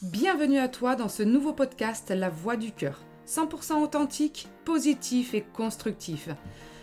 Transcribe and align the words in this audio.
Bienvenue 0.00 0.58
à 0.58 0.68
toi 0.68 0.94
dans 0.94 1.08
ce 1.08 1.24
nouveau 1.24 1.52
podcast 1.52 2.12
La 2.14 2.30
Voix 2.30 2.54
du 2.54 2.70
Cœur. 2.70 3.00
100% 3.26 3.82
authentique, 3.82 4.46
positif 4.64 5.34
et 5.34 5.42
constructif. 5.42 6.28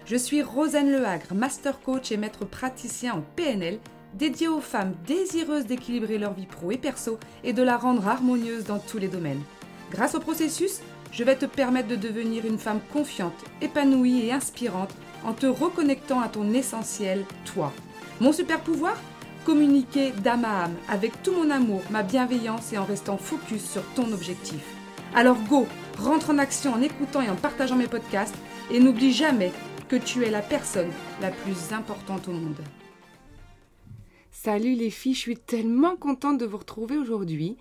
Je 0.06 0.18
suis 0.18 0.42
Rosanne 0.42 0.92
Lehagre, 0.92 1.34
master 1.34 1.80
coach 1.80 2.12
et 2.12 2.18
maître 2.18 2.44
praticien 2.44 3.14
en 3.14 3.22
PNL, 3.38 3.80
dédié 4.16 4.50
aux 4.50 4.60
femmes 4.60 4.94
désireuses 5.08 5.66
d'équilibrer 5.66 6.18
leur 6.18 6.34
vie 6.34 6.46
pro 6.46 6.72
et 6.72 6.78
perso 6.78 7.18
et 7.46 7.54
de 7.54 7.64
la 7.64 7.78
rendre 7.78 8.06
harmonieuse 8.06 8.66
dans 8.66 8.80
tous 8.80 8.98
les 8.98 9.08
domaines. 9.08 9.44
Grâce 9.92 10.16
au 10.16 10.20
processus, 10.20 10.82
je 11.14 11.24
vais 11.24 11.38
te 11.38 11.46
permettre 11.46 11.88
de 11.88 11.96
devenir 11.96 12.46
une 12.46 12.60
femme 12.60 12.82
confiante, 12.92 13.46
épanouie 13.62 14.26
et 14.26 14.34
inspirante 14.34 14.94
en 15.24 15.32
te 15.32 15.46
reconnectant 15.46 16.20
à 16.20 16.28
ton 16.28 16.54
essentiel, 16.54 17.24
toi. 17.46 17.72
Mon 18.20 18.34
super 18.34 18.60
pouvoir 18.60 18.98
Communiquer 19.46 20.12
d'âme 20.12 20.44
à 20.44 20.64
âme 20.64 20.76
avec 20.90 21.22
tout 21.22 21.32
mon 21.32 21.52
amour, 21.52 21.84
ma 21.92 22.02
bienveillance 22.02 22.74
et 22.74 22.80
en 22.80 22.84
restant 22.84 23.18
focus 23.18 23.64
sur 23.64 23.84
ton 23.94 24.12
objectif. 24.12 24.66
Alors 25.14 25.38
go, 25.44 25.68
rentre 26.00 26.32
en 26.32 26.40
action 26.40 26.74
en 26.74 26.82
écoutant 26.82 27.22
et 27.22 27.30
en 27.30 27.36
partageant 27.36 27.76
mes 27.76 27.88
podcasts 27.88 28.36
et 28.72 28.80
n'oublie 28.80 29.14
jamais 29.14 29.52
que 29.88 29.98
tu 29.98 30.24
es 30.24 30.32
la 30.32 30.42
personne 30.42 30.90
la 31.22 31.30
plus 31.30 31.74
importante 31.74 32.28
au 32.28 32.32
monde. 32.32 32.60
Salut 34.32 34.74
les 34.74 34.90
filles, 34.90 35.14
je 35.14 35.20
suis 35.20 35.38
tellement 35.38 35.96
contente 35.96 36.40
de 36.40 36.48
vous 36.48 36.58
retrouver 36.58 36.98
aujourd'hui 36.98 37.56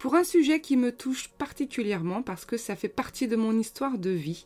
pour 0.00 0.16
un 0.16 0.24
sujet 0.24 0.60
qui 0.60 0.76
me 0.76 0.90
touche 0.90 1.28
particulièrement 1.28 2.22
parce 2.22 2.46
que 2.46 2.56
ça 2.56 2.74
fait 2.74 2.88
partie 2.88 3.28
de 3.28 3.36
mon 3.36 3.56
histoire 3.56 3.96
de 3.96 4.10
vie. 4.10 4.44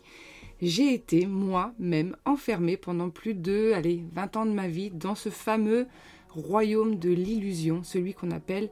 J'ai 0.61 0.93
été 0.93 1.27
moi-même 1.27 2.17
enfermée 2.27 2.77
pendant 2.77 3.09
plus 3.09 3.33
de 3.33 3.73
allez, 3.75 4.05
20 4.13 4.37
ans 4.37 4.47
de 4.47 4.53
ma 4.53 4.69
vie 4.69 4.91
dans 4.91 5.15
ce 5.15 5.31
fameux 5.31 5.87
royaume 6.35 6.97
de 6.97 7.11
l'illusion, 7.11 7.83
celui 7.83 8.15
qu'on 8.15 8.31
appelle 8.31 8.71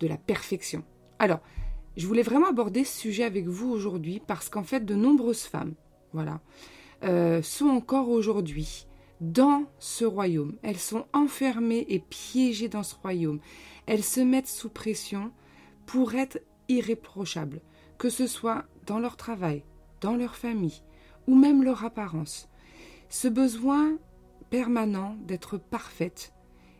de 0.00 0.06
la 0.06 0.16
perfection. 0.16 0.82
Alors, 1.18 1.40
je 1.96 2.06
voulais 2.06 2.22
vraiment 2.22 2.48
aborder 2.48 2.84
ce 2.84 2.98
sujet 2.98 3.24
avec 3.24 3.46
vous 3.46 3.70
aujourd'hui 3.70 4.20
parce 4.26 4.48
qu'en 4.48 4.64
fait, 4.64 4.84
de 4.84 4.94
nombreuses 4.94 5.44
femmes, 5.44 5.74
voilà, 6.12 6.40
euh, 7.04 7.42
sont 7.42 7.68
encore 7.68 8.10
aujourd'hui 8.10 8.86
dans 9.20 9.64
ce 9.78 10.04
royaume. 10.04 10.56
Elles 10.62 10.78
sont 10.78 11.06
enfermées 11.12 11.86
et 11.88 12.00
piégées 12.00 12.68
dans 12.68 12.82
ce 12.82 12.94
royaume. 12.94 13.40
Elles 13.86 14.04
se 14.04 14.20
mettent 14.20 14.48
sous 14.48 14.68
pression 14.68 15.30
pour 15.86 16.14
être 16.14 16.38
irréprochables, 16.68 17.60
que 17.98 18.10
ce 18.10 18.26
soit 18.26 18.64
dans 18.86 18.98
leur 18.98 19.16
travail, 19.16 19.62
dans 20.00 20.16
leur 20.16 20.36
famille 20.36 20.82
ou 21.26 21.34
même 21.34 21.62
leur 21.62 21.84
apparence. 21.84 22.48
Ce 23.08 23.28
besoin 23.28 23.98
permanent 24.50 25.16
d'être 25.26 25.58
parfaite, 25.58 26.32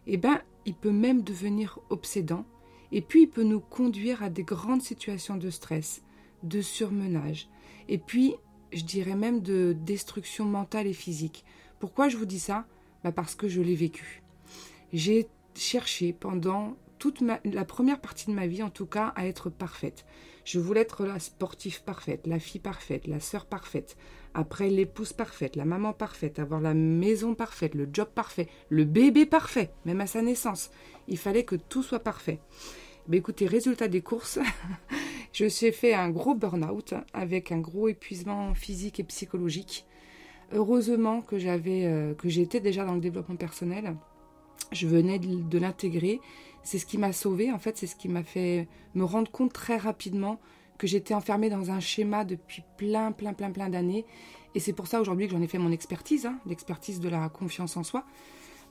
eh 0.06 0.16
ben, 0.16 0.40
il 0.64 0.74
peut 0.74 0.92
même 0.92 1.22
devenir 1.22 1.78
obsédant, 1.90 2.44
et 2.92 3.00
puis 3.00 3.22
il 3.22 3.28
peut 3.28 3.42
nous 3.42 3.60
conduire 3.60 4.22
à 4.22 4.30
des 4.30 4.42
grandes 4.42 4.82
situations 4.82 5.36
de 5.36 5.50
stress, 5.50 6.02
de 6.42 6.60
surmenage, 6.60 7.48
et 7.88 7.98
puis 7.98 8.34
je 8.72 8.84
dirais 8.84 9.14
même 9.14 9.40
de 9.40 9.76
destruction 9.78 10.44
mentale 10.44 10.86
et 10.86 10.92
physique. 10.92 11.44
Pourquoi 11.78 12.08
je 12.08 12.16
vous 12.16 12.26
dis 12.26 12.40
ça? 12.40 12.66
Bah 13.04 13.12
Parce 13.12 13.34
que 13.34 13.48
je 13.48 13.60
l'ai 13.60 13.74
vécu. 13.74 14.22
J'ai 14.92 15.28
cherché 15.54 16.12
pendant 16.12 16.76
toute 16.98 17.22
la 17.44 17.64
première 17.64 18.00
partie 18.00 18.27
de 18.27 18.34
ma 18.34 18.47
vie, 18.47 18.62
en 18.62 18.70
tout 18.70 18.86
cas, 18.86 19.12
à 19.16 19.27
être 19.27 19.50
parfaite. 19.50 20.05
Je 20.47 20.61
voulais 20.61 20.83
être 20.83 21.05
la 21.05 21.19
sportive 21.19 21.83
parfaite, 21.83 22.27
la 22.27 22.38
fille 22.38 22.61
parfaite, 22.61 23.08
la 23.08 23.19
sœur 23.19 23.47
parfaite, 23.47 23.97
après 24.33 24.70
l'épouse 24.70 25.12
parfaite, 25.12 25.56
la 25.56 25.64
maman 25.64 25.92
parfaite, 25.92 26.38
avoir 26.38 26.61
la 26.61 26.72
maison 26.72 27.34
parfaite, 27.34 27.75
le 27.75 27.88
job 27.92 28.08
parfait, 28.14 28.47
le 28.69 28.84
bébé 28.84 29.27
parfait, 29.27 29.72
même 29.86 30.00
à 30.00 30.06
sa 30.06 30.22
naissance. 30.22 30.70
Il 31.08 31.19
fallait 31.19 31.44
que 31.44 31.56
tout 31.56 31.83
soit 31.83 31.98
parfait. 31.98 32.38
Mais 33.08 33.16
écoutez, 33.16 33.47
résultat 33.47 33.88
des 33.88 34.03
courses, 34.03 34.38
je 35.33 35.47
suis 35.47 35.72
fait 35.72 35.94
un 35.94 36.10
gros 36.10 36.34
burn-out 36.34 36.94
avec 37.12 37.50
un 37.50 37.58
gros 37.58 37.88
épuisement 37.88 38.55
physique 38.55 39.00
et 39.00 39.05
psychologique. 39.05 39.84
Heureusement 40.53 41.22
que 41.22 41.34
euh, 41.37 42.15
que 42.15 42.28
j'étais 42.28 42.60
déjà 42.60 42.84
dans 42.84 42.94
le 42.94 43.00
développement 43.00 43.34
personnel. 43.34 43.97
Je 44.72 44.87
venais 44.87 45.19
de, 45.19 45.59
l'intégrer. 45.59 46.21
C'est 46.62 46.78
ce 46.78 46.87
qui 46.87 46.99
m'a 46.99 47.12
sauvé. 47.12 47.53
En 47.53 47.59
fait, 47.59 47.77
c'est 47.78 47.87
ce 47.87 47.97
qui 47.97 48.09
m'a 48.09 48.22
fait 48.22 48.69
me 48.94 49.04
rendre 49.04 49.31
compte 49.31 49.53
très 49.53 49.77
rapidement 49.77 50.41
que 50.78 50.87
j'étais 50.87 51.15
enfermée 51.15 51.49
dans 51.49 51.71
un 51.71 51.81
schéma 51.81 52.25
depuis 52.25 52.62
plein, 52.76 53.12
plein, 53.12 53.32
plein, 53.32 53.50
plein 53.50 53.69
d'années. 53.69 54.05
Et 54.55 54.60
c'est 54.60 54.72
pour 54.72 54.87
ça 54.87 55.00
aujourd'hui 55.00 55.26
que 55.26 55.32
j'en 55.32 55.43
ai 55.43 55.47
fait 55.47 55.59
mon 55.59 55.71
expertise, 55.71 56.26
hein, 56.26 56.38
l'expertise 56.47 57.00
de 57.00 57.09
la 57.09 57.28
confiance 57.28 57.76
en 57.76 57.82
soi, 57.82 58.05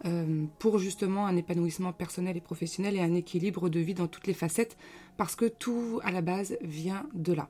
euh, 0.05 0.45
pour 0.59 0.77
justement 0.79 1.25
un 1.25 1.35
épanouissement 1.35 1.93
personnel 1.93 2.35
et 2.35 2.41
professionnel 2.41 2.95
et 2.95 3.01
un 3.01 3.13
équilibre 3.13 3.69
de 3.69 3.79
vie 3.79 3.93
dans 3.93 4.07
toutes 4.07 4.27
les 4.27 4.33
facettes, 4.33 4.77
parce 5.17 5.35
que 5.35 5.45
tout 5.45 5.99
à 6.03 6.11
la 6.11 6.21
base 6.21 6.57
vient 6.61 7.07
de 7.13 7.33
là. 7.33 7.49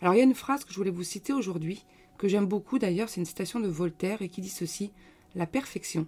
Alors 0.00 0.14
il 0.14 0.18
y 0.18 0.20
a 0.20 0.24
une 0.24 0.34
phrase 0.34 0.64
que 0.64 0.72
je 0.72 0.76
voulais 0.76 0.90
vous 0.90 1.02
citer 1.02 1.32
aujourd'hui, 1.32 1.84
que 2.18 2.28
j'aime 2.28 2.46
beaucoup 2.46 2.78
d'ailleurs, 2.78 3.08
c'est 3.08 3.20
une 3.20 3.26
citation 3.26 3.60
de 3.60 3.68
Voltaire 3.68 4.22
et 4.22 4.28
qui 4.28 4.40
dit 4.40 4.48
ceci, 4.48 4.92
La 5.34 5.46
perfection, 5.46 6.06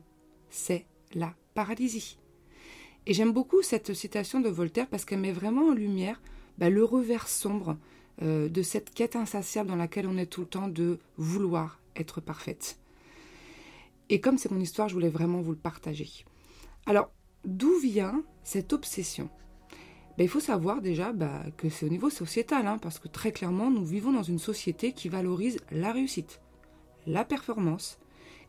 c'est 0.50 0.86
la 1.14 1.34
paralysie. 1.54 2.18
Et 3.06 3.14
j'aime 3.14 3.32
beaucoup 3.32 3.62
cette 3.62 3.94
citation 3.94 4.40
de 4.40 4.48
Voltaire 4.48 4.88
parce 4.88 5.04
qu'elle 5.04 5.20
met 5.20 5.32
vraiment 5.32 5.68
en 5.68 5.74
lumière 5.74 6.20
bah, 6.58 6.70
le 6.70 6.84
revers 6.84 7.28
sombre 7.28 7.76
euh, 8.22 8.48
de 8.48 8.62
cette 8.62 8.92
quête 8.92 9.16
insatiable 9.16 9.70
dans 9.70 9.76
laquelle 9.76 10.06
on 10.06 10.18
est 10.18 10.26
tout 10.26 10.42
le 10.42 10.46
temps 10.46 10.68
de 10.68 10.98
vouloir 11.16 11.80
être 11.96 12.20
parfaite. 12.20 12.78
Et 14.10 14.20
comme 14.20 14.38
c'est 14.38 14.50
mon 14.50 14.60
histoire, 14.60 14.88
je 14.88 14.94
voulais 14.94 15.08
vraiment 15.08 15.40
vous 15.40 15.52
le 15.52 15.56
partager. 15.56 16.08
Alors, 16.84 17.10
d'où 17.44 17.78
vient 17.78 18.22
cette 18.42 18.72
obsession? 18.72 19.30
Ben, 20.18 20.24
Il 20.24 20.28
faut 20.28 20.40
savoir 20.40 20.82
déjà 20.82 21.12
bah, 21.12 21.44
que 21.56 21.70
c'est 21.70 21.86
au 21.86 21.88
niveau 21.88 22.10
sociétal, 22.10 22.66
hein, 22.66 22.78
parce 22.78 22.98
que 22.98 23.08
très 23.08 23.32
clairement, 23.32 23.70
nous 23.70 23.84
vivons 23.84 24.12
dans 24.12 24.22
une 24.22 24.38
société 24.38 24.92
qui 24.92 25.08
valorise 25.08 25.58
la 25.70 25.92
réussite, 25.92 26.40
la 27.06 27.24
performance, 27.24 27.98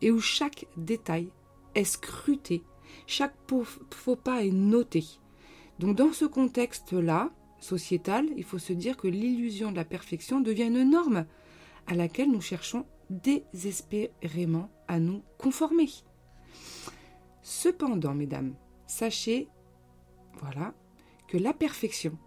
et 0.01 0.11
où 0.11 0.19
chaque 0.19 0.65
détail 0.75 1.29
est 1.75 1.83
scruté, 1.85 2.63
chaque 3.07 3.35
faux 3.91 4.15
pas 4.15 4.43
est 4.43 4.51
noté. 4.51 5.05
Donc 5.79 5.95
dans 5.95 6.13
ce 6.13 6.25
contexte-là, 6.25 7.31
sociétale, 7.61 8.27
il 8.35 8.43
faut 8.43 8.57
se 8.57 8.73
dire 8.73 8.97
que 8.97 9.07
l'illusion 9.07 9.71
de 9.71 9.77
la 9.77 9.85
perfection 9.85 10.41
devient 10.41 10.67
une 10.67 10.89
norme 10.89 11.25
à 11.87 11.95
laquelle 11.95 12.31
nous 12.31 12.41
cherchons 12.41 12.85
désespérément 13.09 14.69
à 14.87 14.99
nous 14.99 15.23
conformer. 15.37 15.89
Cependant, 17.41 18.13
mesdames, 18.13 18.55
sachez, 18.87 19.47
voilà, 20.39 20.73
que 21.27 21.37
la 21.37 21.53
perfection 21.53 22.17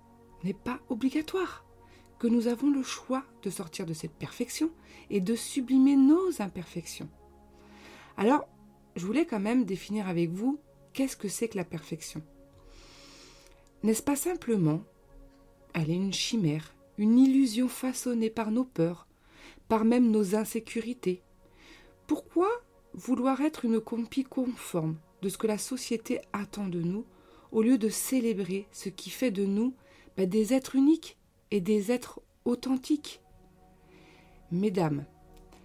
n'est 0.45 0.55
pas 0.55 0.81
obligatoire, 0.89 1.65
que 2.19 2.27
nous 2.27 2.47
avons 2.47 2.71
le 2.71 2.83
choix 2.83 3.25
de 3.43 3.51
sortir 3.51 3.87
de 3.87 3.95
cette 3.95 4.15
perfection 4.15 4.71
et 5.11 5.21
de 5.21 5.35
sublimer 5.35 5.97
nos 5.97 6.41
imperfections. 6.41 7.09
Alors, 8.17 8.47
je 8.97 9.07
voulais 9.07 9.27
quand 9.27 9.41
même 9.41 9.65
définir 9.65 10.09
avec 10.09 10.31
vous 10.31 10.59
qu'est-ce 10.93 11.17
que 11.17 11.29
c'est 11.29 11.49
que 11.49 11.57
la 11.57 11.65
perfection. 11.65 12.23
N'est-ce 13.83 14.03
pas 14.03 14.17
simplement 14.17 14.83
elle 15.75 15.91
est 15.91 15.97
une 15.97 16.13
chimère, 16.13 16.73
une 16.99 17.19
illusion 17.19 17.67
façonnée 17.67 18.31
par 18.31 18.53
nos 18.53 18.65
peurs, 18.65 19.09
par 19.69 19.85
même 19.85 20.11
nos 20.11 20.37
insécurités. 20.37 21.21
Pourquoi 22.07 22.49
vouloir 22.95 23.41
être 23.41 23.65
une 23.65 23.81
copie 23.81 24.23
conforme 24.23 24.97
de 25.21 25.29
ce 25.29 25.37
que 25.37 25.49
la 25.49 25.59
société 25.59 26.21
attend 26.33 26.69
de 26.69 26.81
nous, 26.81 27.05
au 27.51 27.63
lieu 27.63 27.77
de 27.77 27.89
célébrer 27.89 28.69
ce 28.71 28.89
qui 28.89 29.11
fait 29.11 29.33
de 29.33 29.45
nous 29.45 29.75
bah, 30.17 30.27
des 30.27 30.55
êtres 30.55 30.77
uniques 30.77 31.19
et 31.51 31.61
des 31.61 31.91
êtres 31.91 32.21
authentiques? 32.45 33.21
Mesdames, 34.53 35.05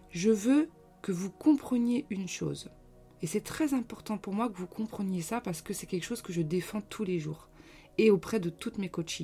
je 0.10 0.32
veux 0.32 0.70
que 1.04 1.12
vous 1.12 1.30
compreniez 1.30 2.08
une 2.10 2.28
chose. 2.28 2.72
Et 3.22 3.28
c'est 3.28 3.41
très 3.41 3.74
important 3.74 4.18
pour 4.18 4.34
moi 4.34 4.50
que 4.50 4.57
vous 4.57 4.68
compreniez 4.68 5.22
ça 5.22 5.41
parce 5.41 5.62
que 5.62 5.74
c'est 5.74 5.88
quelque 5.88 6.06
chose 6.06 6.22
que 6.22 6.34
je 6.34 6.41
défends 6.41 6.81
tous 6.81 7.03
les 7.03 7.19
jours 7.19 7.50
et 7.97 8.12
auprès 8.12 8.40
de 8.40 8.50
toutes 8.50 8.78
mes 8.78 8.90
coaches. 8.90 9.24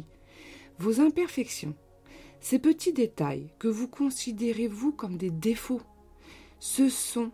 Vos 0.79 0.99
imperfections, 0.99 1.75
ces 2.41 2.59
petits 2.59 2.93
détails 2.93 3.53
que 3.57 3.69
vous 3.69 3.87
considérez 3.87 4.67
vous 4.67 4.91
comme 4.91 5.17
des 5.17 5.31
défauts, 5.31 5.81
ce 6.59 6.89
sont, 6.89 7.31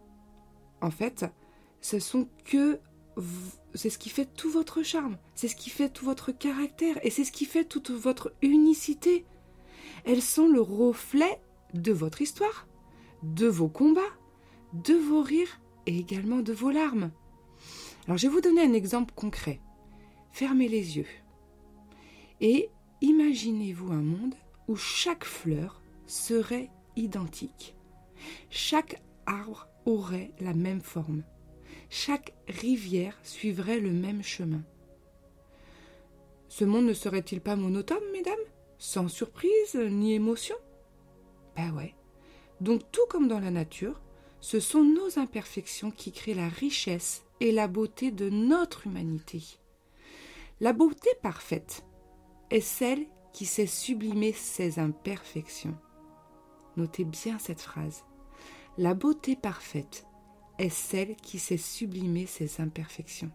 en 0.82 0.92
fait, 0.92 1.26
ce 1.82 2.00
sont 2.00 2.28
que 2.46 2.80
c'est 3.74 3.90
ce 3.90 3.98
qui 3.98 4.10
fait 4.10 4.26
tout 4.26 4.50
votre 4.50 4.84
charme, 4.84 5.18
c'est 5.36 5.48
ce 5.48 5.56
qui 5.56 5.70
fait 5.70 5.90
tout 5.90 6.06
votre 6.06 6.32
caractère 6.32 7.04
et 7.04 7.10
c'est 7.10 7.24
ce 7.24 7.32
qui 7.32 7.46
fait 7.46 7.66
toute 7.66 7.90
votre 7.90 8.34
unicité. 8.42 9.26
Elles 10.06 10.22
sont 10.22 10.48
le 10.48 10.62
reflet 10.62 11.42
de 11.74 11.92
votre 11.92 12.22
histoire, 12.22 12.68
de 13.24 13.48
vos 13.48 13.68
combats, 13.68 14.02
de 14.74 14.94
vos 14.94 15.22
rires 15.22 15.60
également 15.86 16.42
de 16.42 16.54
vos 16.54 16.72
larmes. 16.72 17.12
Alors 18.06 18.18
je 18.18 18.28
vais 18.28 18.34
vous 18.34 18.42
donner 18.42 18.62
un 18.62 18.74
exemple 18.74 19.14
concret. 19.16 19.60
Fermez 20.32 20.68
les 20.68 20.98
yeux 20.98 21.08
et 22.40 22.70
Imaginez-vous 23.02 23.92
un 23.92 24.04
monde 24.04 24.36
où 24.68 24.76
chaque 24.76 25.26
fleur 25.26 25.82
serait 26.06 26.70
identique. 26.96 27.76
Chaque 28.52 29.02
arbre 29.26 29.68
aurait 29.86 30.32
la 30.40 30.54
même 30.54 30.82
forme. 30.82 31.24
Chaque 31.90 32.36
rivière 32.48 33.18
suivrait 33.24 33.80
le 33.80 33.92
même 33.92 34.22
chemin. 34.22 34.62
Ce 36.48 36.64
monde 36.64 36.86
ne 36.86 36.94
serait-il 36.94 37.42
pas 37.42 37.56
monotone, 37.56 38.04
mesdames? 38.14 38.36
Sans 38.78 39.08
surprise 39.08 39.76
ni 39.76 40.14
émotion? 40.14 40.56
Ben 41.56 41.74
ouais. 41.74 41.96
Donc 42.60 42.84
tout 42.92 43.06
comme 43.10 43.28
dans 43.28 43.40
la 43.40 43.52
nature, 43.52 44.00
ce 44.42 44.60
sont 44.60 44.84
nos 44.84 45.20
imperfections 45.20 45.92
qui 45.92 46.12
créent 46.12 46.34
la 46.34 46.50
richesse 46.50 47.24
et 47.40 47.52
la 47.52 47.68
beauté 47.68 48.12
de 48.12 48.30
notre 48.30 48.88
humanité. 48.88 49.44
La 50.60 50.74
beauté 50.74 51.10
parfaite 51.22 51.84
est 52.50 52.62
celle 52.62 53.06
qui 53.34 53.46
sait 53.46 53.68
sublimer 53.68 54.34
ses 54.34 54.80
imperfections. 54.80 55.78
Notez 56.76 57.06
bien 57.06 57.40
cette 57.40 57.62
phrase. 57.62 58.04
La 58.78 58.94
beauté 58.94 59.36
parfaite 59.36 60.06
est 60.58 60.70
celle 60.70 61.16
qui 61.16 61.40
sait 61.40 61.58
sublimer 61.58 62.26
ses 62.26 62.62
imperfections. 62.62 63.32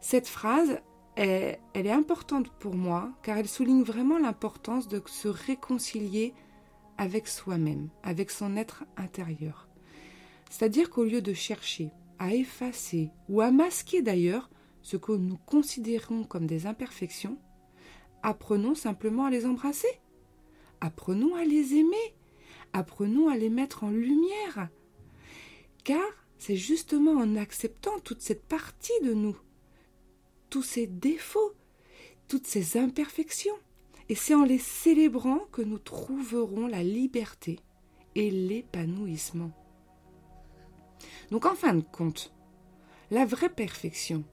Cette 0.00 0.28
phrase, 0.28 0.80
elle 1.16 1.58
est 1.74 1.90
importante 1.90 2.50
pour 2.50 2.74
moi 2.74 3.10
car 3.22 3.38
elle 3.38 3.48
souligne 3.48 3.82
vraiment 3.82 4.18
l'importance 4.18 4.86
de 4.86 5.02
se 5.06 5.28
réconcilier 5.28 6.34
avec 6.98 7.28
soi-même, 7.28 7.88
avec 8.02 8.30
son 8.30 8.56
être 8.56 8.84
intérieur. 8.96 9.68
C'est-à-dire 10.50 10.90
qu'au 10.90 11.04
lieu 11.04 11.22
de 11.22 11.32
chercher 11.32 11.90
à 12.18 12.34
effacer 12.34 13.10
ou 13.28 13.40
à 13.40 13.50
masquer 13.50 14.02
d'ailleurs 14.02 14.48
ce 14.82 14.96
que 14.96 15.12
nous 15.12 15.38
considérons 15.46 16.24
comme 16.24 16.46
des 16.46 16.66
imperfections, 16.66 17.38
apprenons 18.22 18.74
simplement 18.74 19.24
à 19.24 19.30
les 19.30 19.46
embrasser. 19.46 20.00
Apprenons 20.80 21.34
à 21.34 21.44
les 21.44 21.74
aimer. 21.74 22.14
Apprenons 22.72 23.28
à 23.28 23.36
les 23.36 23.48
mettre 23.48 23.84
en 23.84 23.90
lumière. 23.90 24.68
Car 25.84 26.04
c'est 26.38 26.56
justement 26.56 27.12
en 27.12 27.36
acceptant 27.36 27.98
toute 28.00 28.20
cette 28.20 28.44
partie 28.44 29.00
de 29.02 29.14
nous, 29.14 29.36
tous 30.50 30.62
ces 30.62 30.86
défauts, 30.86 31.54
toutes 32.28 32.46
ces 32.46 32.76
imperfections, 32.76 33.56
et 34.08 34.14
c'est 34.14 34.34
en 34.34 34.44
les 34.44 34.58
célébrant 34.58 35.40
que 35.52 35.62
nous 35.62 35.78
trouverons 35.78 36.66
la 36.66 36.82
liberté 36.82 37.58
et 38.14 38.30
l'épanouissement. 38.30 39.50
Donc 41.30 41.44
en 41.44 41.54
fin 41.54 41.74
de 41.74 41.82
compte, 41.82 42.32
la 43.10 43.24
vraie 43.24 43.48
perfection, 43.48 44.24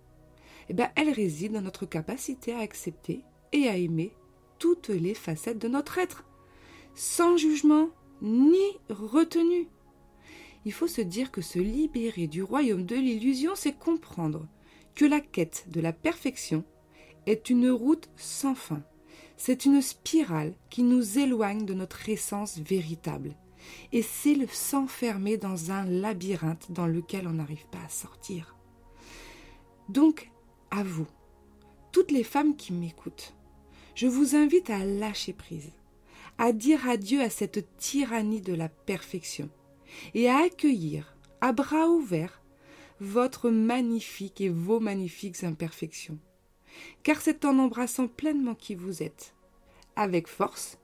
eh 0.69 0.73
ben, 0.73 0.89
elle 0.95 1.09
réside 1.09 1.53
dans 1.53 1.61
notre 1.61 1.85
capacité 1.85 2.53
à 2.53 2.59
accepter 2.59 3.23
et 3.51 3.67
à 3.67 3.77
aimer 3.77 4.13
toutes 4.59 4.89
les 4.89 5.13
facettes 5.13 5.59
de 5.59 5.67
notre 5.67 5.97
être, 5.97 6.23
sans 6.95 7.37
jugement 7.37 7.89
ni 8.21 8.63
retenue. 8.89 9.67
Il 10.65 10.71
faut 10.71 10.87
se 10.87 11.01
dire 11.01 11.31
que 11.31 11.41
se 11.41 11.59
libérer 11.59 12.27
du 12.27 12.41
royaume 12.41 12.85
de 12.85 12.95
l'illusion, 12.95 13.51
c'est 13.55 13.77
comprendre 13.77 14.47
que 14.95 15.05
la 15.05 15.19
quête 15.19 15.65
de 15.69 15.81
la 15.81 15.91
perfection 15.91 16.63
est 17.25 17.49
une 17.49 17.69
route 17.69 18.09
sans 18.15 18.55
fin. 18.55 18.83
C'est 19.45 19.65
une 19.65 19.81
spirale 19.81 20.53
qui 20.69 20.83
nous 20.83 21.19
éloigne 21.19 21.65
de 21.65 21.73
notre 21.73 22.07
essence 22.07 22.59
véritable. 22.59 23.35
Et 23.91 24.01
c'est 24.01 24.35
le 24.35 24.47
s'enfermer 24.47 25.35
dans 25.35 25.69
un 25.69 25.83
labyrinthe 25.83 26.71
dans 26.71 26.87
lequel 26.87 27.27
on 27.27 27.33
n'arrive 27.33 27.65
pas 27.69 27.83
à 27.85 27.89
sortir. 27.89 28.55
Donc, 29.89 30.31
à 30.71 30.81
vous, 30.81 31.07
toutes 31.91 32.11
les 32.11 32.23
femmes 32.23 32.55
qui 32.55 32.71
m'écoutent, 32.71 33.35
je 33.95 34.07
vous 34.07 34.37
invite 34.37 34.69
à 34.69 34.85
lâcher 34.85 35.33
prise, 35.33 35.73
à 36.37 36.53
dire 36.53 36.87
adieu 36.87 37.19
à 37.19 37.29
cette 37.29 37.67
tyrannie 37.75 38.39
de 38.39 38.53
la 38.53 38.69
perfection 38.69 39.49
et 40.13 40.29
à 40.29 40.37
accueillir 40.37 41.17
à 41.41 41.51
bras 41.51 41.89
ouverts 41.89 42.41
votre 43.01 43.49
magnifique 43.49 44.39
et 44.39 44.47
vos 44.47 44.79
magnifiques 44.79 45.43
imperfections. 45.43 46.17
Car 47.03 47.21
c'est 47.21 47.45
en 47.45 47.59
embrassant 47.59 48.07
pleinement 48.07 48.55
qui 48.55 48.75
vous 48.75 49.03
êtes, 49.03 49.35
avec 49.95 50.27
force, 50.27 50.79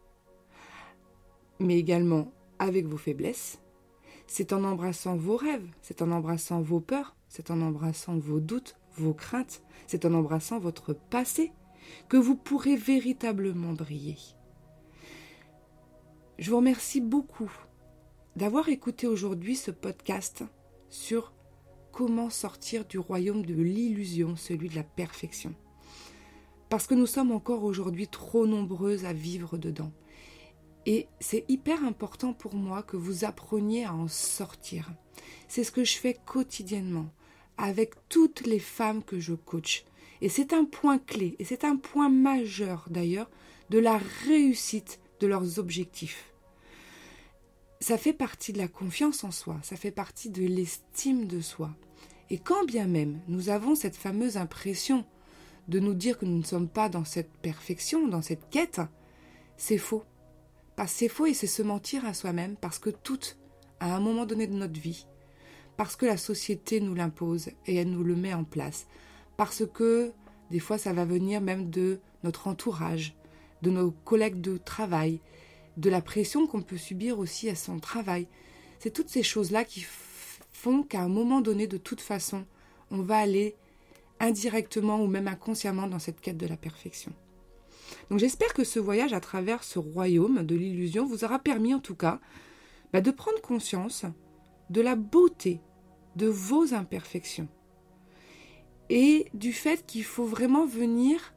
mais 1.59 1.77
également 1.77 2.31
avec 2.59 2.85
vos 2.85 2.97
faiblesses, 2.97 3.59
c'est 4.27 4.53
en 4.53 4.63
embrassant 4.63 5.15
vos 5.15 5.37
rêves, 5.37 5.67
c'est 5.81 6.01
en 6.01 6.11
embrassant 6.11 6.61
vos 6.61 6.79
peurs, 6.79 7.15
c'est 7.27 7.51
en 7.51 7.61
embrassant 7.61 8.17
vos 8.17 8.39
doutes, 8.39 8.75
vos 8.95 9.13
craintes, 9.13 9.63
c'est 9.87 10.05
en 10.05 10.13
embrassant 10.13 10.59
votre 10.59 10.93
passé 10.93 11.51
que 12.09 12.17
vous 12.17 12.35
pourrez 12.35 12.75
véritablement 12.75 13.73
briller. 13.73 14.17
Je 16.37 16.51
vous 16.51 16.57
remercie 16.57 17.01
beaucoup 17.01 17.51
d'avoir 18.35 18.69
écouté 18.69 19.07
aujourd'hui 19.07 19.55
ce 19.55 19.71
podcast 19.71 20.43
sur 20.89 21.33
comment 21.91 22.29
sortir 22.29 22.85
du 22.85 22.99
royaume 22.99 23.45
de 23.45 23.55
l'illusion, 23.55 24.35
celui 24.35 24.69
de 24.69 24.75
la 24.75 24.83
perfection. 24.83 25.53
Parce 26.69 26.85
que 26.85 26.93
nous 26.93 27.07
sommes 27.07 27.31
encore 27.31 27.63
aujourd'hui 27.63 28.07
trop 28.07 28.45
nombreuses 28.45 29.05
à 29.05 29.13
vivre 29.13 29.57
dedans. 29.57 29.91
Et 30.85 31.07
c'est 31.19 31.45
hyper 31.47 31.83
important 31.83 32.33
pour 32.33 32.55
moi 32.55 32.83
que 32.83 32.95
vous 32.95 33.25
appreniez 33.25 33.85
à 33.85 33.93
en 33.93 34.07
sortir. 34.07 34.91
C'est 35.47 35.63
ce 35.63 35.71
que 35.71 35.83
je 35.83 35.97
fais 35.97 36.13
quotidiennement 36.13 37.09
avec 37.57 37.95
toutes 38.07 38.45
les 38.45 38.59
femmes 38.59 39.03
que 39.03 39.19
je 39.19 39.33
coach. 39.33 39.83
Et 40.21 40.29
c'est 40.29 40.53
un 40.53 40.65
point 40.65 40.99
clé, 40.99 41.35
et 41.39 41.43
c'est 41.43 41.63
un 41.63 41.75
point 41.75 42.09
majeur 42.09 42.85
d'ailleurs, 42.89 43.29
de 43.69 43.79
la 43.79 43.99
réussite 44.25 44.99
de 45.19 45.27
leurs 45.27 45.59
objectifs. 45.59 46.33
Ça 47.81 47.97
fait 47.97 48.13
partie 48.13 48.51
de 48.51 48.57
la 48.57 48.67
confiance 48.67 49.23
en 49.23 49.31
soi, 49.31 49.57
ça 49.61 49.75
fait 49.75 49.91
partie 49.91 50.29
de 50.29 50.45
l'estime 50.45 51.27
de 51.27 51.39
soi. 51.39 51.71
Et 52.29 52.37
quand 52.37 52.65
bien 52.65 52.87
même 52.87 53.21
nous 53.27 53.49
avons 53.49 53.75
cette 53.75 53.95
fameuse 53.95 54.37
impression 54.37 55.05
de 55.69 55.79
nous 55.79 55.93
dire 55.93 56.17
que 56.17 56.25
nous 56.25 56.39
ne 56.39 56.43
sommes 56.43 56.67
pas 56.67 56.89
dans 56.89 57.05
cette 57.05 57.31
perfection, 57.31 58.07
dans 58.07 58.23
cette 58.23 58.49
quête, 58.49 58.81
c'est 59.55 59.77
faux. 59.77 60.03
Parce 60.75 60.91
c'est 60.91 61.07
faux 61.07 61.27
et 61.27 61.35
c'est 61.35 61.47
se 61.47 61.61
mentir 61.61 62.05
à 62.05 62.13
soi-même 62.13 62.55
parce 62.55 62.79
que 62.79 62.89
tout, 62.89 63.19
à 63.79 63.95
un 63.95 63.99
moment 63.99 64.25
donné 64.25 64.47
de 64.47 64.55
notre 64.55 64.79
vie, 64.79 65.05
parce 65.77 65.95
que 65.95 66.07
la 66.07 66.17
société 66.17 66.81
nous 66.81 66.95
l'impose 66.95 67.49
et 67.67 67.75
elle 67.75 67.91
nous 67.91 68.03
le 68.03 68.15
met 68.15 68.33
en 68.33 68.43
place, 68.43 68.87
parce 69.37 69.63
que 69.71 70.11
des 70.49 70.59
fois 70.59 70.79
ça 70.79 70.91
va 70.91 71.05
venir 71.05 71.39
même 71.39 71.69
de 71.69 71.99
notre 72.23 72.47
entourage, 72.47 73.15
de 73.61 73.69
nos 73.69 73.91
collègues 73.91 74.41
de 74.41 74.57
travail, 74.57 75.19
de 75.77 75.89
la 75.89 76.01
pression 76.01 76.47
qu'on 76.47 76.63
peut 76.63 76.77
subir 76.77 77.19
aussi 77.19 77.47
à 77.47 77.55
son 77.55 77.79
travail. 77.79 78.27
C'est 78.79 78.91
toutes 78.91 79.09
ces 79.09 79.23
choses-là 79.23 79.65
qui 79.65 79.85
font 80.51 80.81
qu'à 80.81 81.01
un 81.01 81.09
moment 81.09 81.41
donné, 81.41 81.67
de 81.67 81.77
toute 81.77 82.01
façon, 82.01 82.45
on 82.89 83.03
va 83.03 83.17
aller 83.17 83.55
indirectement 84.19 85.01
ou 85.01 85.07
même 85.07 85.27
inconsciemment 85.27 85.87
dans 85.87 85.99
cette 85.99 86.21
quête 86.21 86.37
de 86.37 86.47
la 86.47 86.57
perfection. 86.57 87.13
Donc 88.09 88.19
j'espère 88.19 88.53
que 88.53 88.63
ce 88.63 88.79
voyage 88.79 89.13
à 89.13 89.19
travers 89.19 89.63
ce 89.63 89.79
royaume 89.79 90.43
de 90.43 90.55
l'illusion 90.55 91.05
vous 91.05 91.23
aura 91.23 91.39
permis 91.39 91.73
en 91.73 91.79
tout 91.79 91.95
cas 91.95 92.19
bah, 92.93 93.01
de 93.01 93.11
prendre 93.11 93.41
conscience 93.41 94.05
de 94.69 94.81
la 94.81 94.95
beauté 94.95 95.61
de 96.15 96.27
vos 96.27 96.73
imperfections 96.73 97.47
et 98.89 99.27
du 99.33 99.53
fait 99.53 99.85
qu'il 99.85 100.03
faut 100.03 100.25
vraiment 100.25 100.65
venir 100.65 101.33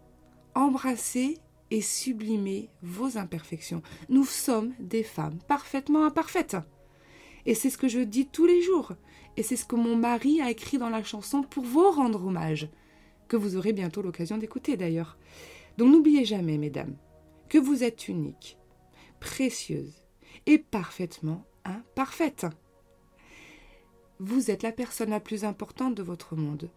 embrasser 0.54 1.38
et 1.71 1.80
sublimer 1.80 2.68
vos 2.83 3.16
imperfections. 3.16 3.83
Nous 4.09 4.25
sommes 4.25 4.75
des 4.78 5.02
femmes 5.02 5.38
parfaitement 5.49 6.04
imparfaites. 6.04 6.57
Et 7.47 7.54
c'est 7.54 7.71
ce 7.71 7.78
que 7.78 7.88
je 7.88 8.00
dis 8.00 8.26
tous 8.26 8.47
les 8.47 8.62
jours. 8.62 8.92
Et 9.37 9.43
c'est 9.43 9.57
ce 9.57 9.65
que 9.65 9.77
mon 9.77 9.97
mari 9.97 10.41
a 10.41 10.51
écrit 10.51 10.79
dans 10.79 10.91
la 10.91 11.03
chanson 11.03 11.43
pour 11.43 11.65
vous 11.65 11.91
rendre 11.91 12.27
hommage, 12.27 12.69
que 13.29 13.37
vous 13.37 13.57
aurez 13.57 13.73
bientôt 13.73 14.03
l'occasion 14.03 14.39
d'écouter 14.39 14.77
d'ailleurs. 14.77 15.17
Donc 15.79 15.91
n'oubliez 15.91 16.25
jamais, 16.25 16.59
mesdames, 16.59 16.97
que 17.49 17.59
vous 17.59 17.83
êtes 17.83 18.09
unique, 18.09 18.59
précieuse 19.21 20.03
et 20.47 20.59
parfaitement 20.59 21.45
imparfaite. 21.65 22.47
Vous 24.19 24.51
êtes 24.51 24.62
la 24.62 24.73
personne 24.73 25.11
la 25.11 25.21
plus 25.21 25.45
importante 25.45 25.95
de 25.95 26.03
votre 26.03 26.37
monde. 26.37 26.71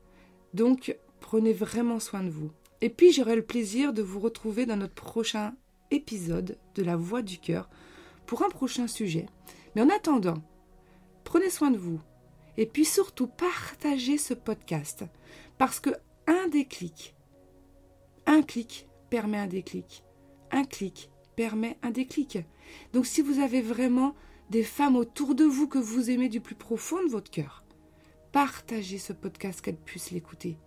Donc 0.54 0.98
prenez 1.20 1.54
vraiment 1.54 2.00
soin 2.00 2.24
de 2.24 2.30
vous. 2.30 2.52
Et 2.82 2.90
puis 2.90 3.12
j'aurai 3.12 3.36
le 3.36 3.46
plaisir 3.46 3.94
de 3.94 4.02
vous 4.02 4.20
retrouver 4.20 4.66
dans 4.66 4.78
notre 4.78 4.96
prochain 4.96 5.54
épisode 5.92 6.58
de 6.76 6.84
La 6.84 6.96
Voix 6.96 7.22
du 7.22 7.38
Cœur 7.38 7.70
pour 8.26 8.44
un 8.44 8.50
prochain 8.50 8.88
sujet. 8.88 9.28
Mais 9.76 9.82
en 9.82 9.90
attendant, 9.90 10.42
prenez 11.24 11.50
soin 11.50 11.72
de 11.72 11.78
vous. 11.78 12.00
Et 12.58 12.66
puis 12.66 12.86
surtout, 12.86 13.28
partagez 13.28 14.18
ce 14.18 14.34
podcast. 14.34 15.04
Parce 15.58 15.80
que 15.80 15.92
un 16.28 16.48
déclic, 16.48 17.16
un 18.26 18.42
clic 18.42 18.88
permet 19.10 19.38
un 19.38 19.48
déclic. 19.48 20.04
Un 20.52 20.64
clic 20.64 21.10
permet 21.36 21.78
un 21.82 21.92
déclic. 21.92 22.40
Donc 22.94 23.06
si 23.06 23.22
vous 23.22 23.40
avez 23.40 23.62
vraiment 23.62 24.16
des 24.50 24.64
femmes 24.64 24.96
autour 24.96 25.36
de 25.36 25.44
vous 25.44 25.68
que 25.68 25.80
vous 25.80 26.10
aimez 26.10 26.30
du 26.30 26.40
plus 26.40 26.56
profond 26.56 27.04
de 27.04 27.10
votre 27.10 27.32
cœur, 27.32 27.64
partagez 28.32 28.98
ce 28.98 29.14
podcast 29.14 29.62
qu'elles 29.62 29.76
puissent 29.76 30.12
l'écouter. 30.12 30.58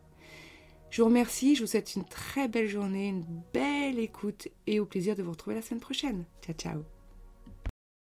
Je 0.90 1.02
vous 1.02 1.08
remercie, 1.08 1.54
je 1.54 1.62
vous 1.62 1.66
souhaite 1.66 1.96
une 1.96 2.04
très 2.04 2.48
belle 2.48 2.68
journée, 2.68 3.08
une 3.08 3.42
belle 3.52 3.98
écoute 3.98 4.48
et 4.66 4.80
au 4.80 4.86
plaisir 4.86 5.16
de 5.16 5.22
vous 5.22 5.32
retrouver 5.32 5.56
la 5.56 5.62
semaine 5.62 5.80
prochaine. 5.80 6.24
Ciao 6.42 6.54
ciao 6.54 6.97